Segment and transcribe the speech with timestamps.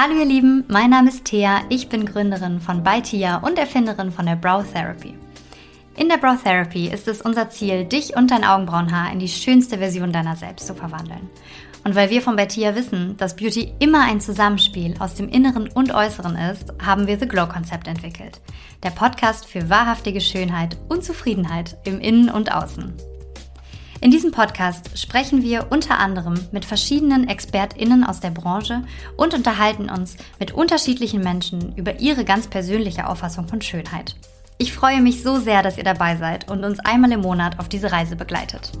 [0.00, 4.26] Hallo ihr Lieben, mein Name ist Thea, ich bin Gründerin von Baitia und Erfinderin von
[4.26, 5.18] der Brow Therapy.
[5.96, 9.78] In der Brow Therapy ist es unser Ziel, dich und dein Augenbrauenhaar in die schönste
[9.78, 11.28] Version deiner selbst zu verwandeln.
[11.82, 15.92] Und weil wir von Baitia wissen, dass Beauty immer ein Zusammenspiel aus dem Inneren und
[15.92, 18.40] Äußeren ist, haben wir The Glow Konzept entwickelt.
[18.84, 22.94] Der Podcast für wahrhaftige Schönheit und Zufriedenheit im Innen und Außen.
[24.00, 28.84] In diesem Podcast sprechen wir unter anderem mit verschiedenen ExpertInnen aus der Branche
[29.16, 34.14] und unterhalten uns mit unterschiedlichen Menschen über ihre ganz persönliche Auffassung von Schönheit.
[34.56, 37.68] Ich freue mich so sehr, dass ihr dabei seid und uns einmal im Monat auf
[37.68, 38.72] diese Reise begleitet.